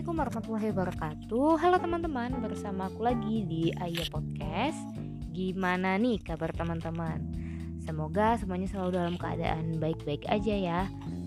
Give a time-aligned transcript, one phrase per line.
[0.00, 1.48] Assalamualaikum warahmatullahi wabarakatuh.
[1.60, 4.80] Halo teman-teman, bersama aku lagi di Ayah Podcast.
[5.28, 7.20] Gimana nih kabar teman-teman?
[7.84, 10.80] Semoga semuanya selalu dalam keadaan baik-baik aja ya.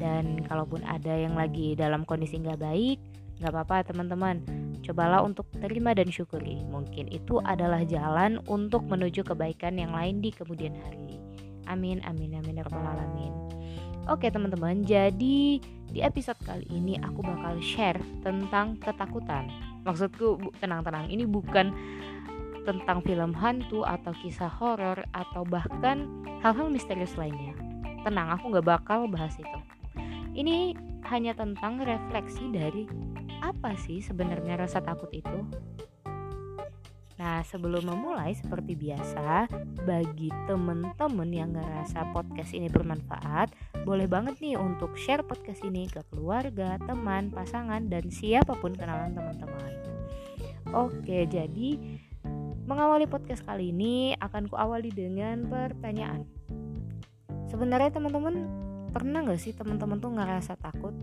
[0.00, 2.96] Dan kalaupun ada yang lagi dalam kondisi nggak baik
[3.36, 4.40] Nggak apa-apa teman-teman.
[4.80, 6.64] Cobalah untuk terima dan syukuri.
[6.64, 11.20] Mungkin itu adalah jalan untuk menuju kebaikan yang lain di kemudian hari.
[11.68, 13.63] Amin, amin, amin, ya alamin
[14.04, 19.48] Oke teman-teman, jadi di episode kali ini aku bakal share tentang ketakutan.
[19.88, 21.72] Maksudku tenang-tenang, ini bukan
[22.68, 26.04] tentang film hantu atau kisah horor atau bahkan
[26.44, 27.56] hal-hal misterius lainnya.
[28.04, 29.58] Tenang, aku gak bakal bahas itu.
[30.36, 30.76] Ini
[31.08, 32.84] hanya tentang refleksi dari
[33.40, 35.48] apa sih sebenarnya rasa takut itu.
[37.14, 39.48] Nah, sebelum memulai seperti biasa,
[39.88, 43.48] bagi temen-temen yang ngerasa podcast ini bermanfaat,
[43.84, 49.12] boleh banget nih untuk share podcast ini ke keluarga, teman, pasangan, dan siapa pun kenalan
[49.12, 49.72] teman-teman.
[50.72, 52.00] Oke, jadi
[52.64, 56.24] mengawali podcast kali ini akan kuawali dengan pertanyaan.
[57.52, 58.34] Sebenarnya teman-teman
[58.90, 60.96] pernah gak sih teman-teman tuh ngerasa takut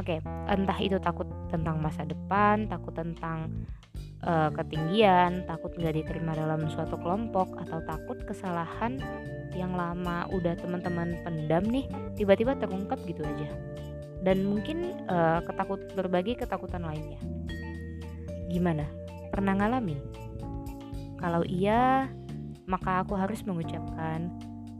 [0.00, 3.68] Oke, entah itu takut tentang masa depan, takut tentang
[4.26, 8.98] uh, ketinggian, takut nggak diterima dalam suatu kelompok, atau takut kesalahan
[9.52, 13.50] yang lama udah teman-teman pendam nih, tiba-tiba terungkap gitu aja.
[14.22, 17.18] Dan mungkin uh, ketakut berbagi ketakutan lainnya.
[18.48, 18.86] Gimana?
[19.34, 19.98] Pernah ngalamin?
[21.18, 22.06] Kalau iya,
[22.66, 24.30] maka aku harus mengucapkan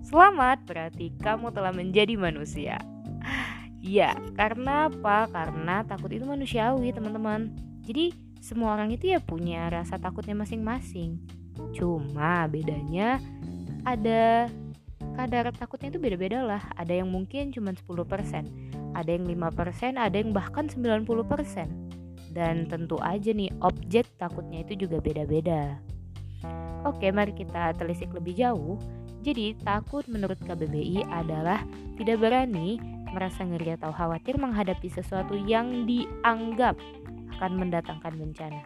[0.03, 2.79] selamat berarti kamu telah menjadi manusia.
[3.83, 5.27] Iya, karena apa?
[5.27, 7.51] Karena takut itu manusiawi, teman-teman.
[7.83, 11.23] Jadi, semua orang itu ya punya rasa takutnya masing-masing.
[11.71, 13.23] Cuma bedanya
[13.87, 14.51] ada
[15.15, 16.63] kadar takutnya itu beda-beda lah.
[16.75, 17.87] Ada yang mungkin cuma 10%,
[18.99, 21.71] ada yang 5%, ada yang bahkan 90%.
[22.35, 25.79] Dan tentu aja nih, objek takutnya itu juga beda-beda.
[26.83, 28.75] Oke, mari kita telisik lebih jauh.
[29.23, 31.63] Jadi, takut menurut KBBI adalah
[31.95, 32.81] tidak berani
[33.13, 36.75] merasa ngeri atau khawatir menghadapi sesuatu yang dianggap
[37.43, 38.63] akan mendatangkan bencana.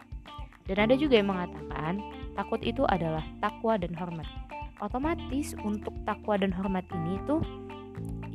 [0.69, 1.97] Dan ada juga yang mengatakan
[2.37, 4.29] takut itu adalah takwa dan hormat.
[4.77, 7.41] Otomatis untuk takwa dan hormat ini tuh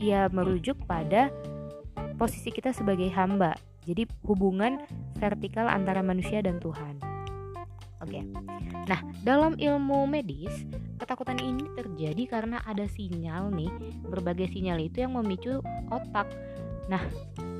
[0.02, 1.30] ya merujuk pada
[2.18, 3.54] posisi kita sebagai hamba.
[3.86, 4.82] Jadi hubungan
[5.22, 6.98] vertikal antara manusia dan Tuhan.
[8.02, 8.18] Oke.
[8.18, 8.22] Okay.
[8.90, 10.66] Nah, dalam ilmu medis,
[10.98, 13.70] ketakutan ini terjadi karena ada sinyal nih,
[14.02, 16.26] berbagai sinyal itu yang memicu otak.
[16.90, 17.02] Nah,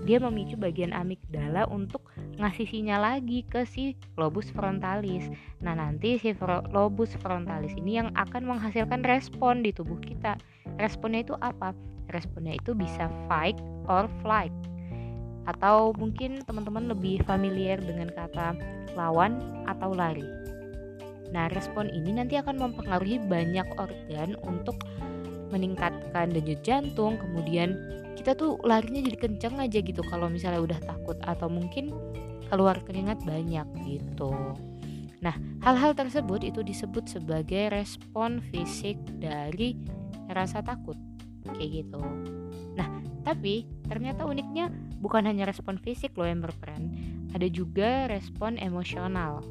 [0.02, 2.02] dia memicu bagian amigdala untuk
[2.38, 5.30] ngasih sinyal lagi ke si lobus frontalis.
[5.62, 6.34] Nah, nanti si
[6.74, 10.34] lobus frontalis ini yang akan menghasilkan respon di tubuh kita.
[10.82, 11.70] Responnya itu apa?
[12.10, 14.52] Responnya itu bisa fight or flight.
[15.46, 18.58] Atau mungkin teman-teman lebih familiar dengan kata
[18.98, 19.38] lawan
[19.70, 20.26] atau lari.
[21.32, 24.76] Nah, respon ini nanti akan mempengaruhi banyak organ untuk
[25.48, 27.76] meningkatkan denyut jantung, kemudian
[28.22, 31.90] kita tuh larinya jadi kenceng aja gitu kalau misalnya udah takut atau mungkin
[32.46, 34.30] keluar keringat banyak gitu.
[35.18, 39.74] Nah, hal-hal tersebut itu disebut sebagai respon fisik dari
[40.30, 40.94] rasa takut.
[41.50, 41.98] Kayak gitu.
[42.78, 42.86] Nah,
[43.26, 44.70] tapi ternyata uniknya
[45.02, 46.94] bukan hanya respon fisik loh yang berperan,
[47.34, 49.42] ada juga respon emosional.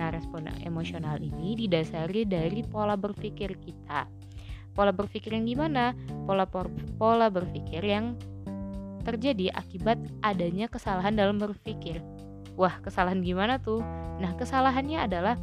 [0.00, 4.08] Nah, respon emosional ini didasari dari pola berpikir kita.
[4.74, 5.94] Pola berpikir yang gimana?
[6.26, 6.44] Pola
[6.98, 8.18] pola berpikir yang
[9.06, 9.96] terjadi akibat
[10.26, 12.02] adanya kesalahan dalam berpikir.
[12.58, 13.82] Wah, kesalahan gimana tuh?
[14.18, 15.36] Nah, kesalahannya adalah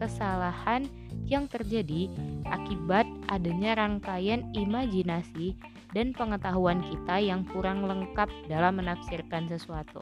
[0.00, 0.88] kesalahan
[1.28, 2.08] yang terjadi
[2.48, 5.58] akibat adanya rangkaian imajinasi
[5.92, 10.00] dan pengetahuan kita yang kurang lengkap dalam menafsirkan sesuatu.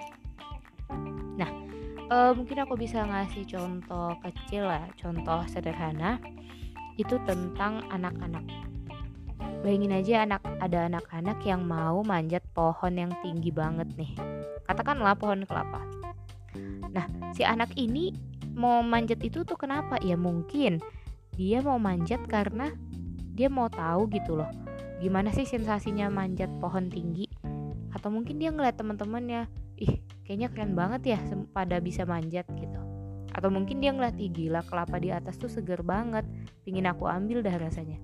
[1.38, 1.50] Nah,
[2.10, 6.18] uh, mungkin aku bisa ngasih contoh kecil lah, contoh sederhana
[6.98, 8.65] itu tentang anak-anak.
[9.64, 14.12] Bayangin aja anak ada anak-anak yang mau manjat pohon yang tinggi banget nih.
[14.68, 15.84] Katakanlah pohon kelapa.
[16.92, 17.06] Nah,
[17.36, 18.12] si anak ini
[18.56, 20.00] mau manjat itu tuh kenapa?
[20.00, 20.80] Ya mungkin
[21.36, 22.72] dia mau manjat karena
[23.36, 24.48] dia mau tahu gitu loh.
[25.00, 27.28] Gimana sih sensasinya manjat pohon tinggi?
[27.92, 31.18] Atau mungkin dia ngeliat teman-temannya, ih kayaknya keren banget ya
[31.52, 32.86] pada bisa manjat gitu
[33.36, 36.24] atau mungkin dia ngeliat ih gila kelapa di atas tuh seger banget
[36.64, 38.00] pingin aku ambil dah rasanya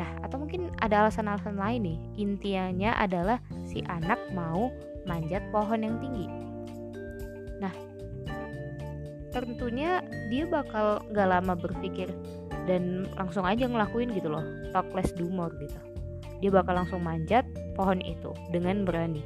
[0.00, 1.98] nah atau mungkin ada alasan-alasan lain nih.
[2.16, 4.72] Intinya adalah si anak mau
[5.04, 6.26] manjat pohon yang tinggi.
[7.60, 7.74] Nah
[9.32, 12.12] tentunya dia bakal gak lama berpikir
[12.68, 14.44] dan langsung aja ngelakuin gitu loh.
[14.70, 15.80] Talk less do more gitu.
[16.42, 17.46] Dia bakal langsung manjat
[17.78, 19.22] pohon itu dengan berani.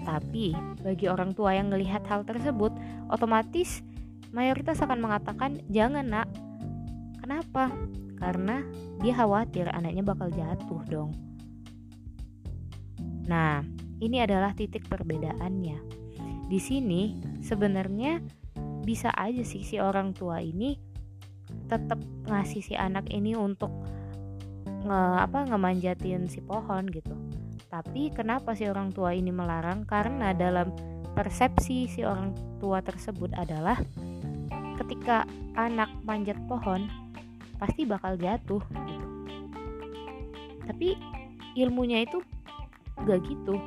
[0.00, 2.72] Tapi bagi orang tua yang melihat hal tersebut,
[3.12, 3.84] otomatis
[4.32, 6.28] mayoritas akan mengatakan jangan nak.
[7.20, 7.68] Kenapa?
[8.20, 8.60] Karena
[9.00, 11.10] dia khawatir anaknya bakal jatuh dong.
[13.24, 13.64] Nah,
[14.04, 15.78] ini adalah titik perbedaannya.
[16.46, 18.20] Di sini sebenarnya
[18.84, 20.76] bisa aja sih si orang tua ini
[21.66, 23.70] tetap ngasih si anak ini untuk
[24.80, 27.14] nge apa ngemanjatin si pohon gitu
[27.70, 29.86] tapi kenapa si orang tua ini melarang?
[29.86, 30.74] Karena dalam
[31.14, 33.78] persepsi si orang tua tersebut adalah
[34.82, 35.22] ketika
[35.54, 36.90] anak manjat pohon
[37.60, 39.06] pasti bakal jatuh gitu.
[40.64, 40.96] Tapi
[41.60, 42.24] ilmunya itu
[43.04, 43.60] gak gitu.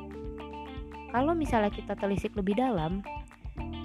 [1.14, 2.98] Kalau misalnya kita telisik lebih dalam,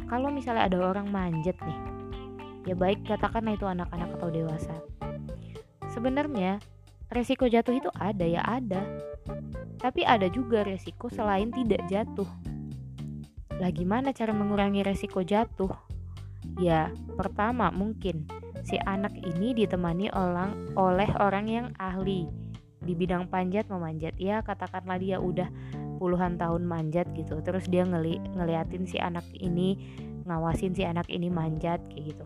[0.10, 1.80] kalau misalnya ada orang manjat nih,
[2.66, 4.74] ya baik katakanlah itu anak-anak atau dewasa.
[5.94, 6.58] Sebenarnya
[7.14, 8.82] resiko jatuh itu ada ya ada
[9.80, 12.28] tapi ada juga resiko selain tidak jatuh.
[13.58, 15.72] Lah gimana cara mengurangi resiko jatuh?
[16.60, 18.28] Ya, pertama mungkin
[18.70, 22.30] si anak ini ditemani orang oleh orang yang ahli
[22.86, 24.14] di bidang panjat memanjat.
[24.22, 25.50] Ya, katakanlah dia udah
[25.98, 27.42] puluhan tahun manjat gitu.
[27.42, 29.74] Terus dia ngeli ngeliatin si anak ini,
[30.30, 32.26] ngawasin si anak ini manjat kayak gitu.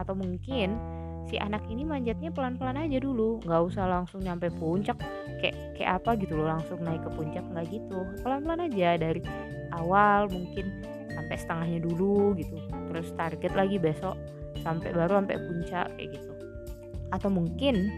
[0.00, 0.80] Atau mungkin
[1.28, 4.94] si anak ini manjatnya pelan-pelan aja dulu nggak usah langsung nyampe puncak
[5.42, 9.18] kayak kayak apa gitu loh langsung naik ke puncak nggak gitu pelan-pelan aja dari
[9.74, 12.54] awal mungkin sampai setengahnya dulu gitu
[12.94, 14.14] terus target lagi besok
[14.66, 16.32] sampai baru sampai puncak kayak gitu
[17.14, 17.94] atau mungkin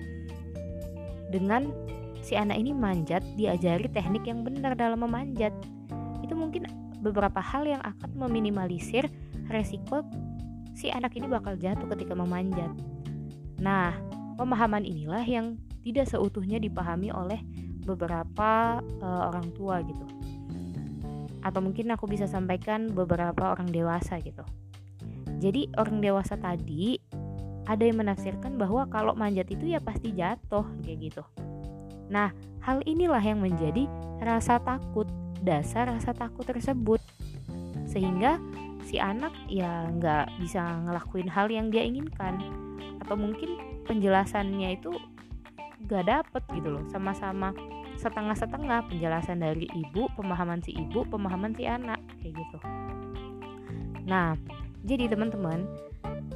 [1.32, 1.72] dengan
[2.20, 5.56] si anak ini manjat diajari teknik yang benar dalam memanjat
[6.20, 6.68] itu mungkin
[7.00, 9.08] beberapa hal yang akan meminimalisir
[9.48, 10.04] resiko
[10.76, 12.68] si anak ini bakal jatuh ketika memanjat
[13.58, 13.90] Nah,
[14.38, 17.42] pemahaman inilah yang tidak seutuhnya dipahami oleh
[17.82, 20.06] beberapa uh, orang tua gitu.
[21.42, 24.46] Atau mungkin aku bisa sampaikan beberapa orang dewasa gitu.
[25.38, 26.98] Jadi orang dewasa tadi
[27.68, 31.22] ada yang menafsirkan bahwa kalau manjat itu ya pasti jatuh kayak gitu.
[32.08, 32.32] Nah,
[32.64, 33.84] hal inilah yang menjadi
[34.18, 35.06] rasa takut,
[35.44, 36.98] dasar rasa takut tersebut.
[37.86, 38.40] Sehingga
[38.88, 42.40] si anak ya nggak bisa ngelakuin hal yang dia inginkan
[43.04, 44.96] atau mungkin penjelasannya itu
[45.88, 47.52] gak dapet gitu loh sama-sama
[48.00, 52.58] setengah-setengah penjelasan dari ibu pemahaman si ibu pemahaman si anak kayak gitu
[54.08, 54.34] nah
[54.86, 55.66] jadi teman-teman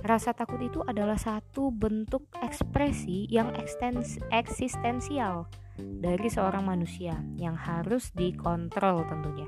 [0.03, 5.47] rasa takut itu adalah satu bentuk ekspresi yang ekstens eksistensial
[5.79, 9.47] dari seorang manusia yang harus dikontrol tentunya.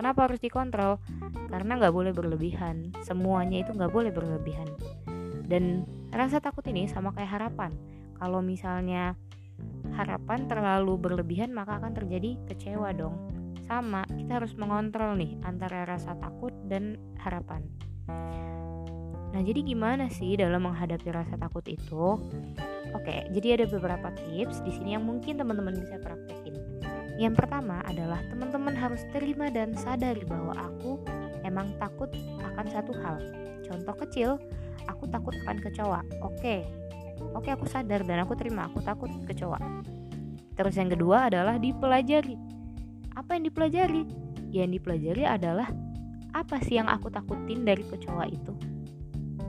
[0.00, 0.96] Kenapa harus dikontrol?
[1.52, 2.96] Karena nggak boleh berlebihan.
[3.04, 4.68] Semuanya itu nggak boleh berlebihan.
[5.44, 7.76] Dan rasa takut ini sama kayak harapan.
[8.16, 9.12] Kalau misalnya
[9.92, 13.20] harapan terlalu berlebihan maka akan terjadi kecewa dong.
[13.68, 17.60] Sama kita harus mengontrol nih antara rasa takut dan harapan
[19.30, 22.18] nah jadi gimana sih dalam menghadapi rasa takut itu?
[22.90, 26.58] Oke jadi ada beberapa tips di sini yang mungkin teman-teman bisa praktekin.
[27.20, 30.98] Yang pertama adalah teman-teman harus terima dan sadari bahwa aku
[31.44, 32.08] emang takut
[32.42, 33.20] akan satu hal.
[33.62, 34.30] Contoh kecil
[34.88, 36.00] aku takut akan kecoa.
[36.24, 36.66] Oke
[37.36, 39.60] oke aku sadar dan aku terima aku takut kecoa.
[40.56, 42.36] Terus yang kedua adalah dipelajari.
[43.16, 44.02] Apa yang dipelajari?
[44.50, 45.68] Yang dipelajari adalah
[46.32, 48.52] apa sih yang aku takutin dari kecoa itu?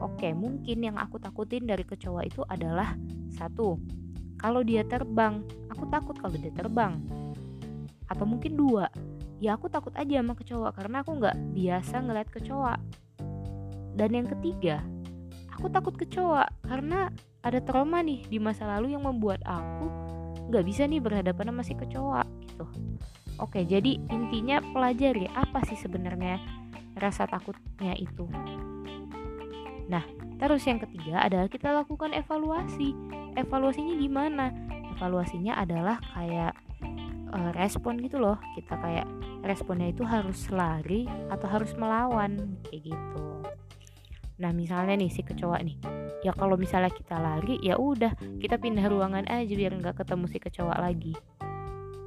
[0.02, 2.98] Oke mungkin yang aku takutin dari kecoa itu adalah
[3.30, 3.78] satu
[4.42, 6.98] kalau dia terbang aku takut kalau dia terbang.
[8.10, 8.90] Atau mungkin dua
[9.42, 12.76] ya aku takut aja sama kecoa karena aku nggak biasa ngeliat kecoa.
[13.94, 14.82] Dan yang ketiga
[15.54, 17.14] aku takut kecoa karena
[17.46, 19.90] ada trauma nih di masa lalu yang membuat aku
[20.50, 22.66] nggak bisa nih berhadapan sama si kecoa gitu.
[23.38, 26.61] Oke jadi intinya pelajari apa sih sebenarnya
[26.98, 28.28] rasa takutnya itu.
[29.88, 30.04] Nah
[30.42, 32.96] terus yang ketiga adalah kita lakukan evaluasi.
[33.38, 34.52] Evaluasinya gimana?
[34.98, 36.54] Evaluasinya adalah kayak
[37.32, 38.40] uh, respon gitu loh.
[38.58, 39.08] Kita kayak
[39.42, 43.22] responnya itu harus lari atau harus melawan kayak gitu.
[44.42, 45.78] Nah misalnya nih si kecoa nih,
[46.26, 50.38] ya kalau misalnya kita lari ya udah kita pindah ruangan aja biar nggak ketemu si
[50.42, 51.14] kecoa lagi.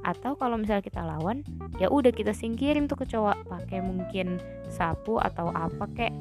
[0.05, 1.41] Atau kalau misalnya kita lawan,
[1.81, 4.37] ya udah kita singkirin tuh kecoa pakai mungkin
[4.69, 6.13] sapu atau apa kek.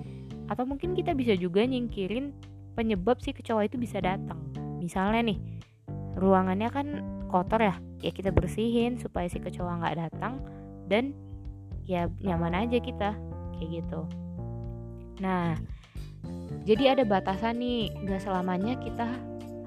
[0.49, 2.33] Atau mungkin kita bisa juga nyingkirin
[2.73, 4.41] penyebab si kecoa itu bisa datang.
[4.81, 5.39] Misalnya nih,
[6.17, 6.87] ruangannya kan
[7.29, 10.41] kotor ya, ya kita bersihin supaya si kecoa nggak datang
[10.89, 11.13] dan
[11.85, 13.13] ya nyaman aja kita
[13.61, 14.01] kayak gitu.
[15.21, 15.57] Nah,
[16.65, 19.07] jadi ada batasan nih gak selamanya kita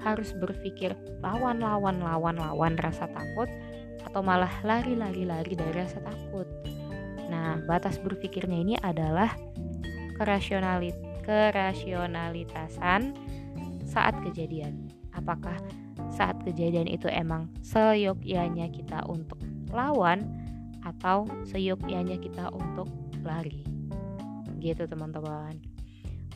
[0.02, 3.50] harus berpikir lawan lawan lawan lawan rasa takut
[4.08, 6.48] atau malah lari lari lari dari rasa takut
[7.28, 9.36] Nah, batas berpikirnya ini adalah
[10.16, 10.96] kerasionalit
[11.28, 13.12] kerasionalitasan
[13.84, 14.88] saat kejadian.
[15.12, 15.60] Apakah
[16.08, 19.36] saat kejadian itu emang seyogyanya kita untuk
[19.68, 20.24] lawan
[20.88, 22.88] atau seyogyanya kita untuk
[23.20, 23.60] lari?
[24.56, 25.60] Gitu teman-teman.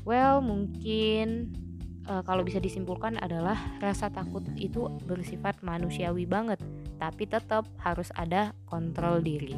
[0.05, 1.57] Well, mungkin
[2.13, 6.61] uh, kalau bisa disimpulkan adalah rasa takut itu bersifat manusiawi banget,
[7.01, 9.57] tapi tetap harus ada kontrol diri.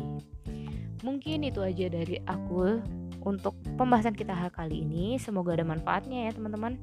[1.02, 2.78] Mungkin itu aja dari aku
[3.26, 5.18] untuk pembahasan kita kali ini.
[5.18, 6.78] Semoga ada manfaatnya ya teman-teman.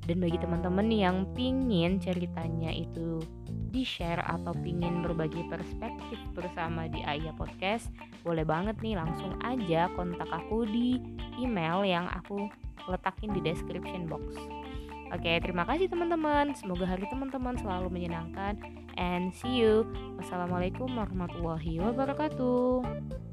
[0.00, 3.20] Dan bagi teman-teman yang pingin ceritanya itu
[3.70, 7.92] di-share atau pingin berbagi perspektif bersama di Ayah Podcast,
[8.26, 10.98] boleh banget nih langsung aja kontak aku di
[11.38, 12.50] email yang aku
[12.90, 14.59] letakin di description box.
[15.10, 16.54] Oke, terima kasih teman-teman.
[16.54, 18.62] Semoga hari teman-teman selalu menyenangkan.
[18.94, 19.82] And see you.
[20.22, 23.29] Wassalamualaikum warahmatullahi wabarakatuh.